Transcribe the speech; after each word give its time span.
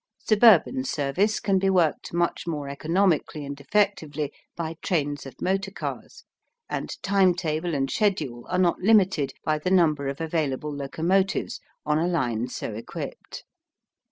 Suburban 0.17 0.83
service 0.83 1.39
can 1.39 1.59
be 1.59 1.69
worked 1.69 2.11
much 2.11 2.47
more 2.47 2.67
economically 2.67 3.45
and 3.45 3.61
effectively 3.61 4.33
by 4.55 4.75
trains 4.81 5.27
of 5.27 5.39
motor 5.39 5.69
cars, 5.69 6.23
and 6.67 6.89
time 7.03 7.35
table 7.35 7.75
and 7.75 7.87
schedule 7.91 8.47
are 8.49 8.57
not 8.57 8.79
limited 8.79 9.31
by 9.43 9.59
the 9.59 9.69
number 9.69 10.07
of 10.07 10.19
available 10.19 10.73
locomotives 10.75 11.59
on 11.85 11.99
a 11.99 12.07
line 12.07 12.47
so 12.47 12.73
equipped. 12.73 13.43